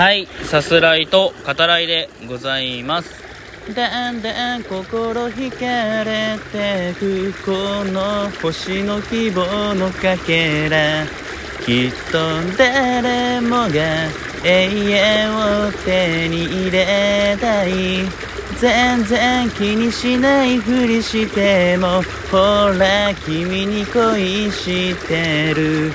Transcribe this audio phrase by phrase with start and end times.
[0.00, 3.22] はいさすらいと語らいでございます。
[3.74, 7.52] だんだん心惹かれてくこ
[7.84, 11.04] の星の希望のかけら。
[11.66, 12.18] きっと
[12.56, 14.08] 誰もが
[14.42, 17.72] 永遠を手に入れたい。
[18.58, 25.92] 全然気にしないふりしてもほら君に恋してる。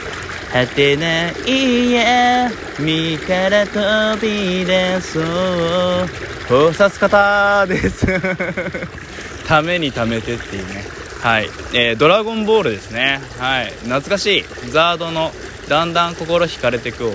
[0.56, 2.50] 果てないや
[2.80, 5.24] 身から飛び出そう。
[6.48, 8.08] 考察方です。
[9.46, 10.86] ためにためてっていうね。
[11.22, 13.20] はい、えー、ドラゴンボールですね。
[13.38, 13.74] はい。
[13.84, 14.46] 懐かしい。
[14.70, 15.34] ザードの
[15.68, 17.14] だんだん心惹かれてくを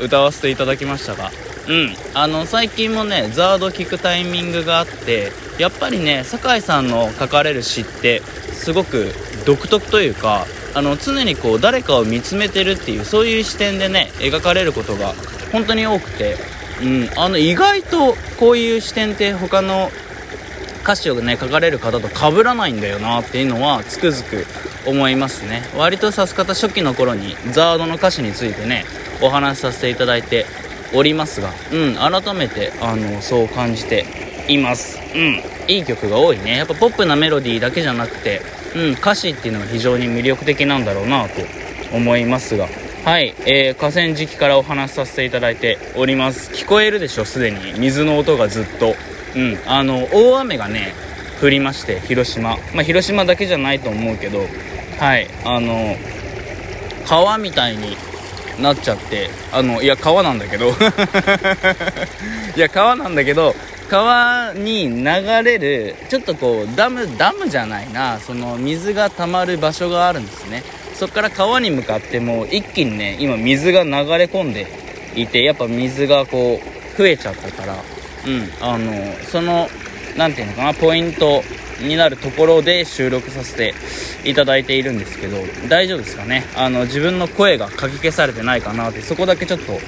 [0.00, 1.30] 歌わせていただきましたが。
[1.66, 1.94] うん。
[2.14, 8.22] あの最近もねザード聴くタイミングがあってやっぱりね酒井さんの書かれる詩って
[8.54, 9.12] すごく
[9.44, 10.46] 独特というか
[10.78, 15.12] あの常にこう誰かを見つめてるっていうそういう視点でね描かれることが
[15.50, 16.36] 本当に多くて、
[16.80, 19.90] うん、あの意外とこういう視点って他の
[20.84, 24.46] 歌詞をね書かれる方と被らないんだよなっていうのはつくづく
[24.88, 25.62] 思いますね。
[25.76, 28.84] 割とさす方初期の頃にザードの歌詞についてね
[29.20, 30.46] お話しさせていただいて
[30.94, 34.06] おりますが、うん、改めてあのそう感じて
[34.46, 35.00] います。
[35.12, 36.56] うんいい曲が多いね。
[36.56, 38.40] やっぱポップなメロディーだけじゃなくて、
[38.78, 41.42] うん、歌詞っていうのが非常に魅力的なんだろうなと
[41.92, 42.68] 思いますが。
[43.04, 46.52] はい、えー、河川敷からお話しさせていただいております。
[46.52, 47.24] 聞こえるでしょ？
[47.24, 47.74] すでに。
[47.78, 48.94] 水の音がずっと。
[49.34, 50.94] うんあの大雨がね
[51.42, 52.56] 降りまして広島。
[52.74, 54.46] まあ広島だけじゃないと思うけど。
[54.98, 55.96] はいあの
[57.06, 57.96] 川みたいに
[58.60, 59.30] なっちゃって。
[59.52, 60.68] あのいや川なんだけど。
[62.56, 63.54] いや川なんだけど
[63.88, 65.04] 川に流
[65.42, 68.18] れるちょっとこうダムダムじゃないな。
[68.18, 70.62] その水が溜まる場所があるんですね。
[70.94, 73.94] そこから川に向かってもう一気にね今水が流れ
[74.24, 74.66] 込んで
[75.14, 77.74] いてやっぱ水がこう増えちゃったから。
[77.74, 78.50] うん。
[78.60, 78.92] あの
[79.24, 79.68] その
[80.16, 81.42] 何ていうのかなポイント
[81.80, 83.72] になるところで収録させて
[84.24, 85.36] いただいているんですけど
[85.68, 86.44] 大丈夫ですかね？
[86.56, 89.78] あの自分の声がかき消されてないかなってそこだけちょっと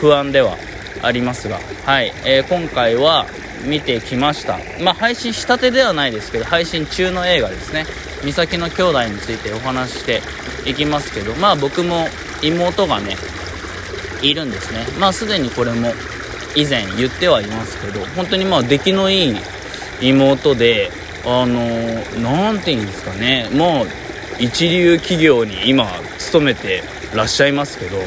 [0.00, 0.56] 不安では
[1.02, 1.60] ありますが。
[1.84, 3.26] はい、えー、今回は
[3.64, 4.58] 見てきました。
[4.80, 7.86] まあ配信したてではないですけど配信中の映画ですね。
[8.24, 10.22] 美咲の兄弟についてお話しして
[10.66, 12.08] いきますけどまあ僕も
[12.42, 13.16] 妹がね
[14.22, 14.86] いるんですね。
[14.98, 15.92] まあすでにこれも
[16.56, 19.36] 以前言ってはいますけど本当にまあ出来のいい
[20.00, 20.90] 妹で
[21.24, 21.60] あの
[22.20, 23.48] 何て言うんですかね。
[23.52, 23.86] もう
[24.40, 25.86] 一流企業に今
[26.18, 26.82] 勤めて
[27.12, 27.98] らっしゃいますけど、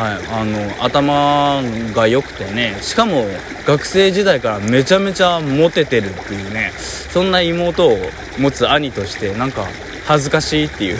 [0.00, 1.60] はい、あの頭
[1.94, 3.26] が良くてねしかも
[3.66, 6.72] 学生時代からめちゃめちゃモテてるっていうね
[7.12, 7.98] そんな妹を
[8.38, 9.66] 持つ兄としてなんか
[10.06, 10.98] 恥ずかしいっていう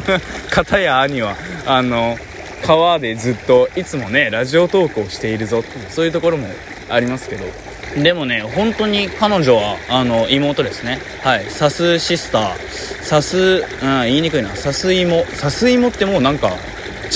[0.52, 2.18] 片や兄はあの
[2.62, 6.46] 川でずっといつもねラジオトークをしているぞっていうそういうところも
[6.90, 7.46] ありますけど。
[7.96, 10.98] でもね本当に彼女はあの妹ですね。
[11.22, 11.44] はい。
[11.50, 13.02] サスシスター。
[13.02, 13.38] サス、
[13.82, 14.54] うん、言いにくいな。
[14.56, 16.56] サス芋サス芋ってもうなんか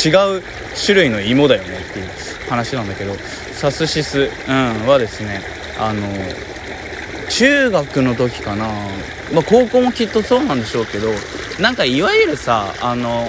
[0.04, 0.42] 違う
[0.74, 2.06] 種類の芋だよねっていう
[2.48, 3.14] 話なんだけど
[3.52, 5.40] サスシス、うん、はですね
[5.78, 6.02] あの
[7.30, 8.66] 中学の時かな、
[9.32, 11.08] まあ、高校もきっとそうなんでしょうけど
[11.60, 13.28] なんかいわゆるさあの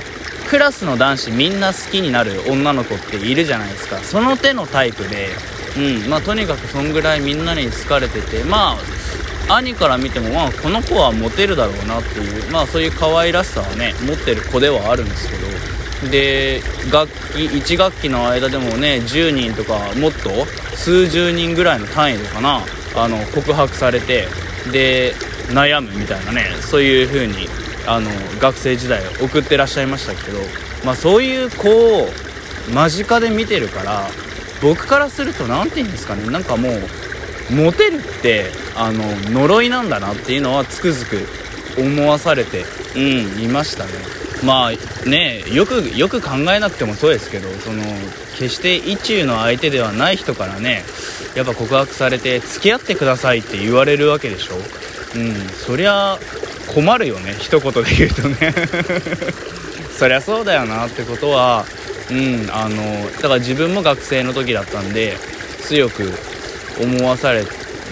[0.50, 3.97] クラスの男子みんな好きになる女の子っているじゃないですか。
[3.97, 5.28] その手のタイプで
[5.78, 8.78] うんまあ、とにかくそんぐらいみんなに好かれててま
[9.49, 15.77] あ兄から見ても、まあ、この子はモテるだろうなっていう、まあ、そういう可愛らしさはね持ってる子ではあるんですけど
[16.12, 22.62] で楽器1学期の間でもね10人とかもっと数十人ぐらいの単位でかな
[22.96, 24.28] あの告白されて
[24.72, 25.13] で
[25.50, 27.47] 悩むみたいなねそういう風に
[27.88, 28.09] あの
[28.40, 30.40] 学生時代を送ってらっしゃいましたけど、
[30.85, 32.08] まあ、そういう子を
[32.74, 34.08] 間近で見てるから
[34.62, 42.66] 僕からすると何て言うんですかねなんかもうモテるってあの呪いなんだなっていうのはつくづく思わされて
[42.96, 43.91] うんいましたね。
[44.44, 47.84] まあねよくよく考えなくてもそうですけどその
[48.38, 50.84] 決して意中の相手ではない人からね
[51.35, 54.56] やっぱ告白されて付き合ってくださいって言われるわけでしょ？
[55.16, 56.20] うんそりゃ
[56.73, 58.53] 困るよね一言で言うとね。
[59.97, 61.66] そりゃそうだよなってことは
[62.11, 65.17] うんあのだから自分も学生の時だったんで
[65.64, 66.14] 強く
[66.79, 67.44] 思わされ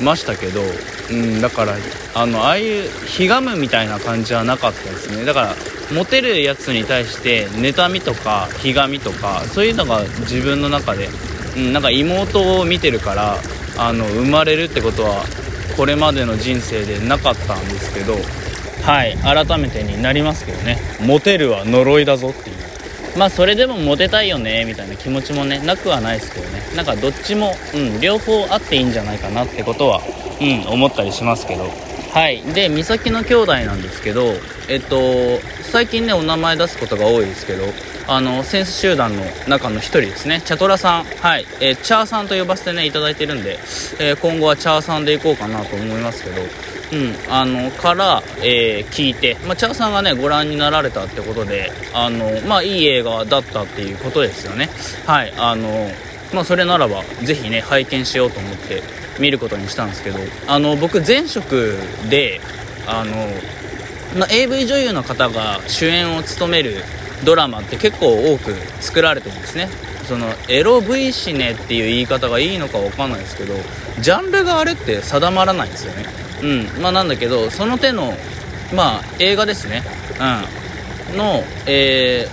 [0.01, 0.61] ましたけど、
[1.09, 1.75] うん、だから
[2.13, 5.25] あのああいうひがむみたいな感じはなかったですね。
[5.25, 5.55] だから
[5.93, 11.09] モテるやつに対して妬みとかひがみとかそういうのが自分の中で、
[11.57, 13.37] うん、なんか妹を見てるから
[13.77, 15.23] あの生まれるってことは
[15.77, 18.15] これまでの人生でなかったんですけど
[18.85, 20.77] はい改めてになりますけどね。
[21.01, 22.55] モテるは呪いだぞっていう。
[23.17, 26.61] まあそれでもモテたいよねみたいな気持ちもねなくはないですけどね。
[26.75, 30.01] なんかどっちも、うん、両方あっていいんじゃないかなってことは、
[30.39, 31.94] うん、思ったりしますけど。
[32.15, 32.41] はい。
[32.53, 34.35] で美咲の兄弟なんですけど
[34.69, 37.65] えっと最近ねお名前出すことが多いですけど
[38.07, 40.39] あのセンス集団の中の1人ですね。
[40.45, 41.03] チャトラさん。
[41.03, 43.59] はい、えー、チャーさんと呼ばせてねいただいてるんで、
[43.99, 46.41] えー、今後はチャーさんでいこうかなと思いますけど。
[46.93, 54.69] うん、あのから、えー、聞いて、まあ、チャーさんがねご覧になられたってことであの、まあ、いい映画だったっていうことですよね。
[55.05, 55.33] はい。
[55.35, 55.89] あの
[56.33, 58.83] まあ、それならばぜひね拝見しようと思って
[59.19, 61.77] 見ることにしたんですけどあの僕前職
[62.09, 62.41] で
[62.87, 63.13] あの、
[64.19, 66.83] ま、AV 女優の方が主演を務める
[67.23, 69.69] ドラマって結構多く作られてるんですね。
[70.05, 73.55] そのエロ V シネっていう言い方がいいのか分かんないですけど
[74.01, 76.05] ジャンルがあれって定まらないんですよね。
[76.43, 76.81] うん。
[76.81, 78.13] まあなんだけどその手の
[78.75, 79.81] まあ映画ですね。
[80.19, 81.17] うん。
[81.17, 82.27] の、え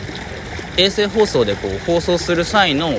[0.76, 2.92] ー、衛星放送でこう放送する際の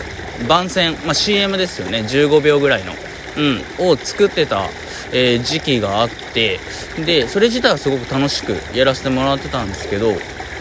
[0.47, 1.99] 番宣、まあ、CM ですよね。
[1.99, 2.93] 15秒ぐらいの、
[3.37, 4.65] うん、を作ってた、
[5.11, 6.59] えー、時期があって
[7.05, 10.13] でそれ自体はすごく楽しくやらせてもらってたんですけど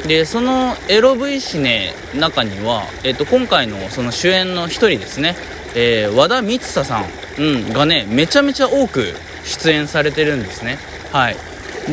[0.06, 5.36] でそのエロ V シネ中には、えーと、今回のその主演の1人ですね、
[5.76, 7.04] えー、和田光沙さん、
[7.38, 9.14] うん、がねめちゃめちゃ多く
[9.44, 10.78] 出演されてるんですね。
[11.12, 11.36] はい。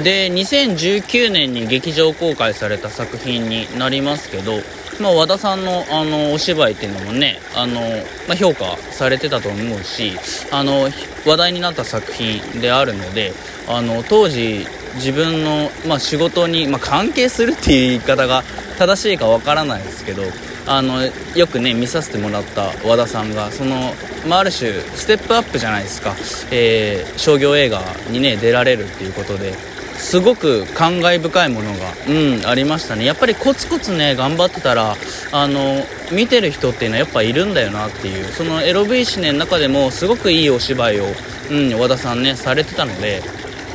[0.03, 4.59] で2019年に劇場公開された作品になりますけど
[4.99, 7.79] まあ、和田さんのあのお芝居っていうのもねあの、
[8.27, 10.13] まあ、評価されてたと思うし
[10.51, 10.89] あの
[11.25, 13.33] 話題になった作品であるので
[13.67, 14.65] あの当時
[14.95, 18.43] 自分の、まあ、仕事に、まあ、関係するっていう言い方が
[18.77, 20.23] 正しいかわからないですけど
[20.67, 21.01] あの
[21.35, 23.93] よくね見させてもらった和田さんがその、
[24.27, 26.15] まあ、ある種ステップアップじゃないですか、
[26.51, 29.68] えー、商業映画にね出られるっていうことで。
[29.99, 33.05] すごく感慨深いものが、うん、ありましたね。
[33.05, 34.95] やっぱりコツコツね頑張ってたら
[35.31, 38.25] あの見てる人っていうのはやっぱいるんだよなっていう。
[38.31, 41.05] そのエロ v シネの中でもすごくいいお芝居を、
[41.51, 43.21] うん、和田さんねされてたので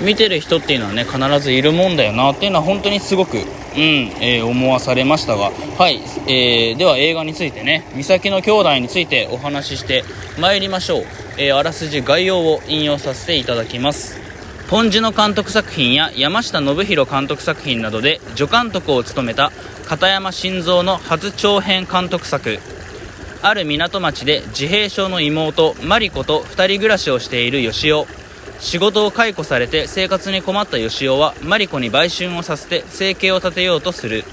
[0.00, 3.42] 見てる人っていうのはね必ずいるもんだよなっていうのは本当にすごく、うん
[4.20, 5.52] えー、思わされましたが。
[5.78, 10.04] はい、えー、では映画についてね美咲の兄弟についてお話しして
[10.40, 11.04] まいりましょう、
[11.36, 14.33] えー、あらすじ概要を引用させていただきます。
[14.68, 19.52] ポンジの監督作品や山下信弘監督作品などで助監督を務めた
[19.84, 22.58] 片山晋三の初長編監督作。
[23.42, 28.06] ある港町で自閉症の妹マリコと2人暮らしをしている吉尾
[28.58, 34.24] 仕事を解雇されて生活に困った吉尾はマリコに売春をさせて生計を立てようとする。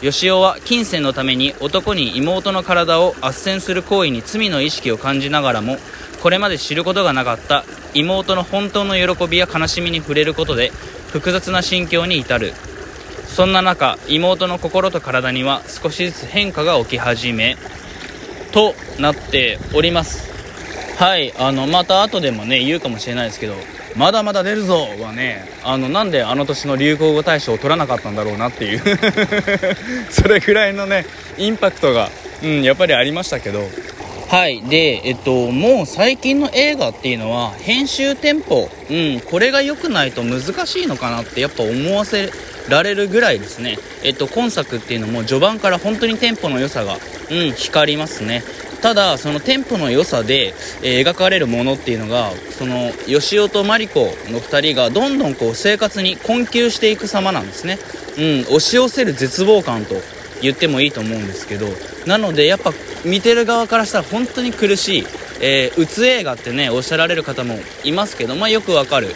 [0.00, 5.76] 吉尾は金銭のために男に妹の体を斡旋する行為に罪の意識を感じながらも
[6.22, 10.70] これまで知ることがなかった妹の本当の喜びや悲しみに触れることで
[11.08, 12.52] 複雑な心境に至る。
[13.26, 17.56] そんな中妹の心と体には少しずつ変化が起き始め
[18.52, 20.28] となっております。
[20.96, 23.54] はいあのまた後でもね言うかもしれないですけど
[23.94, 28.82] まだまだ出るぞはねあのなんであの年の流行語大賞を取らなかったんだろうなっていう。
[30.10, 31.06] それぐらいのね
[31.36, 32.10] インパクトが、
[32.42, 33.70] うん、やっぱりありましたけど
[34.28, 34.60] はい。
[34.60, 42.30] で、えっと、もう最近の映画っていうのは、編集テンポ、うん、これが良くないと難しいのかなってやっぱ思わせ
[42.68, 43.78] られるぐらいですね。
[44.04, 46.98] えっと、今作っていうのも序盤から本当にテンポの良さが、
[47.30, 48.42] うん、光りますね。
[48.82, 50.52] ただ、そのテンポの良さで、
[50.82, 54.00] えー、描かれるものっていうのが、その、吉尾とマリコ
[54.30, 57.78] の2人がどんどんこう生活に困窮していく様なんですね。
[58.18, 59.94] うん、押し寄せる絶望感と
[60.42, 61.66] 言ってもいいと思うんですけど、
[62.06, 62.72] なのでやっぱ
[63.04, 65.06] 見てる側からしたら本当に苦しい、
[65.40, 69.08] えー、うつ映画ってねおっしゃられる方もいますけど、まあ、よくわかる。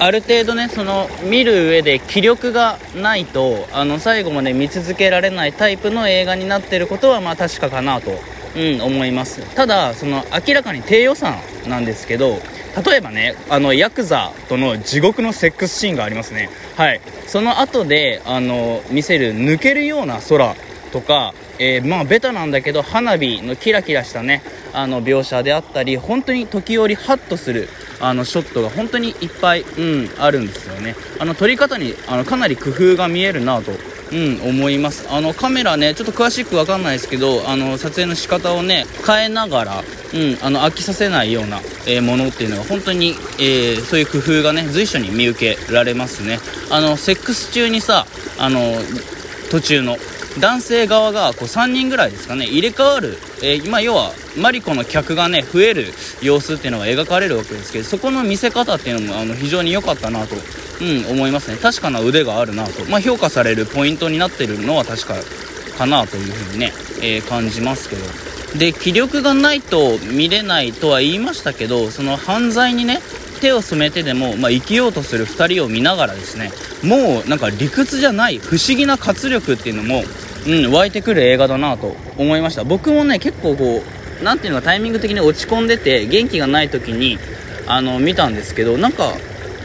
[0.00, 8.12] ある程度ねその見る上で気力がないとあの最後まで見続けられないタイプの映画になってることはまあ確かかなと、
[8.54, 9.40] うん、思います。
[9.54, 12.38] ただその明らかに低予算なんですけど
[12.86, 16.50] 例えばねあのヤクザとの地獄のセックスシーンがありますね。
[16.76, 17.00] はい。
[17.26, 20.54] その後であの見せる抜けるような空
[20.92, 27.68] とかえー、まあベタなんだけど花火のキラキラしたねあの描写であったり本当に時折ハッとする
[28.00, 30.94] あのショットが本当にいっぱい、うん、あるんですよね。
[31.18, 33.72] あの撮り方にあのかなり工夫が見えるなと
[34.10, 35.06] うん、思います。
[35.10, 46.38] あのカメラねちょっと詳しく分かんないですけどあの撮影の仕方をね変えながら、うん、あの飽きさせないような、えー、ものっていうのが本当に、えー、そういう工夫がね随所に見受けられますね。
[46.70, 48.06] あのセックス中にさ
[48.38, 48.60] あの
[49.50, 49.96] 途中の
[50.40, 55.86] 男性側がこう3人ぐらいですかね入れ替わる、えー、今要はマリコの客がね増える
[56.22, 61.56] 様子っていうのが描かれるわけですけどそこの見せ方っていうのもあの非常に良かったなと、うん、思いますね。
[61.56, 65.14] 確かな腕があるなと、まあ、評価されるポイントになってるのは確か
[65.76, 68.02] かなというふうにね、えー、感じますけど。
[68.56, 73.00] で気力がないと見れないとは言いましたけどその犯罪にね
[73.42, 76.50] 手を染めてでも、まあ、生きようとする2人を見ながらですね
[76.82, 80.02] もうなんか理屈じゃない不思議な活力っていうのも、
[80.46, 82.64] うん、湧いてくる映画だなと思いました。
[82.64, 83.82] 僕もね結構こ
[84.20, 87.18] う何ていうのかタイミング的に落ち込んでて元気がない時に
[87.66, 89.12] あの見たんですけどなんか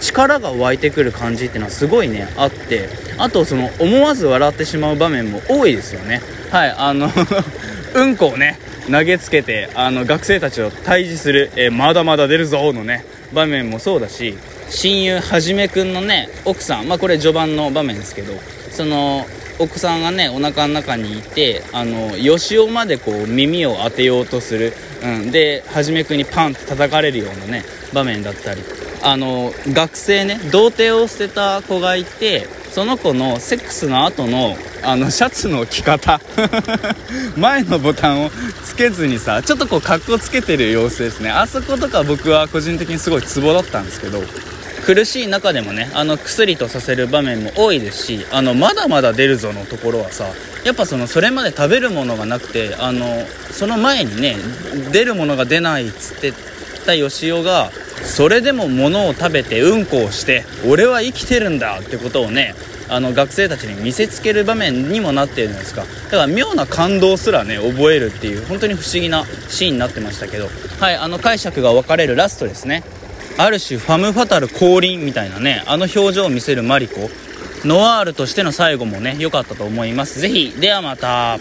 [0.01, 3.03] 力が湧いてくる感じっていうのはすごいねあって。
[3.17, 6.21] あとその思わず笑ってしまう場面も多いですよね。
[6.51, 7.09] はいあの
[7.93, 8.57] うんこをね
[8.91, 14.35] 投げつけてあの学生たちを退治する、えー、まだまだ出るぞのね場面もそうだし
[14.69, 18.33] 親友はじめくんのね奥さんまあこれ序盤の場面ですけど
[18.71, 19.25] その
[19.63, 28.61] 奥さんがねお腹の中にいてあの吉尾までこう耳を当てようとする、うん、ではじめくんにパンって叩かれるようなね場面だったり。
[29.05, 36.21] あの学生ね童貞を捨てた子がいてその子のセックスの後のあのシャツの着方。
[37.37, 38.31] 前のボタンを
[38.63, 41.29] つけずにさちょっとこう格好つけてる様子ですね。
[41.29, 44.23] あそことか僕は個人的にすごいツボだったんですけど。
[44.85, 50.25] 苦しい中でもねあの薬とさせる場面も多いですしあのまだまだ出るぞのところはさ
[50.65, 53.05] やっぱそのそれまで食べるものがなくてあの
[53.51, 54.35] その前にね
[54.91, 56.33] 出るものが出ないっつって
[56.85, 62.53] た吉尾がそれでも物を食べてうんこをして俺は生きてるんだってことをね
[62.89, 65.83] あの学生たちに見せつける場面にもなってるじゃないですか。
[65.83, 70.49] だから妙な感動すらね覚えるっていう本当に不思議なシーンになってましたけど。
[70.79, 72.83] はいあの解釈が分かれるラストですね。
[73.37, 77.09] ある種ファム・ファタル降臨みたいなねあの表情を見せるマリコ。
[77.65, 80.19] ノワールとしての最後もね良かったと思います。
[80.19, 80.51] ぜひ。
[80.59, 81.39] ではまた。